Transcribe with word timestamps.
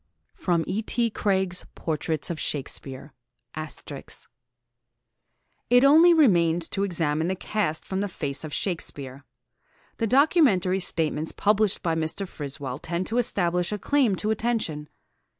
[Sidenote: 0.39 0.67
E. 0.67 0.81
T. 0.81 1.09
Craig's 1.11 1.63
Portraits 1.75 2.31
of 2.31 2.39
Shakespeare. 2.39 3.13
*] 3.35 3.89
"It 5.69 5.83
only 5.83 6.11
remains 6.11 6.67
to 6.69 6.81
examine 6.81 7.27
the 7.27 7.35
cast 7.35 7.85
from 7.85 7.99
the 8.01 8.07
face 8.07 8.43
of 8.43 8.51
Shakespeare. 8.51 9.25
The 9.97 10.07
documentary 10.07 10.79
statements 10.79 11.31
published 11.33 11.83
by 11.83 11.93
Mr. 11.93 12.27
Friswell 12.27 12.79
tend 12.81 13.05
to 13.05 13.19
establish 13.19 13.71
a 13.71 13.77
claim 13.77 14.15
to 14.15 14.31
attention. 14.31 14.89